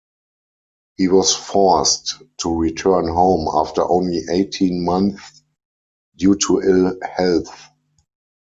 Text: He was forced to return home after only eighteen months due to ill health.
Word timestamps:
He 0.97 1.09
was 1.09 1.35
forced 1.35 2.15
to 2.37 2.55
return 2.59 3.07
home 3.07 3.47
after 3.53 3.83
only 3.87 4.23
eighteen 4.31 4.83
months 4.83 5.43
due 6.17 6.37
to 6.47 6.59
ill 6.61 6.95
health. 7.03 7.69